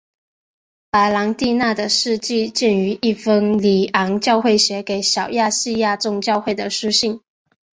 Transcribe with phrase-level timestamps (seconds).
[0.89, 7.21] 白郎弟娜的事迹见于一封里昂教会写给小亚细亚众教会的书信。